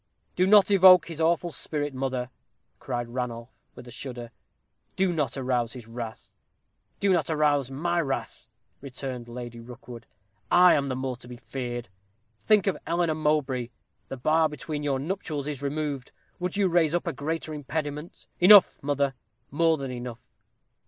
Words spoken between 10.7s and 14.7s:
am the more to be feared. Think of Eleanor Mowbray; the bar